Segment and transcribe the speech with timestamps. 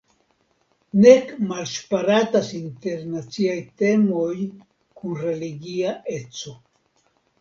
[1.01, 4.33] Nek malŝparatas internaciaj temoj
[5.03, 6.57] kun religia eco.